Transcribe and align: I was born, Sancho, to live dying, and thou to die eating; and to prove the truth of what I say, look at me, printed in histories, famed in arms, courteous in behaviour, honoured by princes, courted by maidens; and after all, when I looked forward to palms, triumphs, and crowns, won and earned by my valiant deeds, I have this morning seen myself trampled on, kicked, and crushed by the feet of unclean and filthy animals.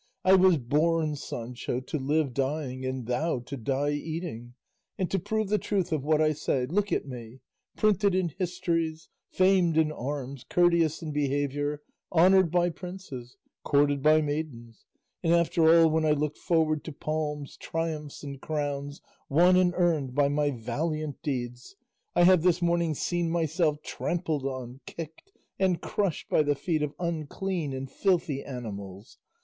I 0.25 0.33
was 0.33 0.57
born, 0.57 1.15
Sancho, 1.15 1.79
to 1.79 1.99
live 1.99 2.33
dying, 2.33 2.83
and 2.83 3.05
thou 3.05 3.37
to 3.41 3.55
die 3.55 3.91
eating; 3.91 4.55
and 4.97 5.11
to 5.11 5.19
prove 5.19 5.49
the 5.49 5.59
truth 5.59 5.91
of 5.91 6.03
what 6.03 6.19
I 6.19 6.33
say, 6.33 6.65
look 6.65 6.91
at 6.91 7.05
me, 7.07 7.41
printed 7.75 8.15
in 8.15 8.29
histories, 8.29 9.09
famed 9.29 9.77
in 9.77 9.91
arms, 9.91 10.43
courteous 10.49 11.03
in 11.03 11.11
behaviour, 11.11 11.83
honoured 12.11 12.49
by 12.49 12.71
princes, 12.71 13.37
courted 13.63 14.01
by 14.01 14.21
maidens; 14.23 14.87
and 15.21 15.33
after 15.35 15.69
all, 15.71 15.87
when 15.91 16.03
I 16.03 16.13
looked 16.13 16.39
forward 16.39 16.83
to 16.85 16.91
palms, 16.91 17.55
triumphs, 17.57 18.23
and 18.23 18.41
crowns, 18.41 19.03
won 19.29 19.55
and 19.55 19.71
earned 19.75 20.15
by 20.15 20.29
my 20.29 20.49
valiant 20.49 21.21
deeds, 21.21 21.75
I 22.15 22.23
have 22.23 22.41
this 22.41 22.59
morning 22.59 22.95
seen 22.95 23.29
myself 23.29 23.83
trampled 23.83 24.45
on, 24.47 24.79
kicked, 24.87 25.31
and 25.59 25.79
crushed 25.79 26.27
by 26.27 26.41
the 26.41 26.55
feet 26.55 26.81
of 26.81 26.95
unclean 26.97 27.71
and 27.71 27.87
filthy 27.87 28.41
animals. 28.43 29.19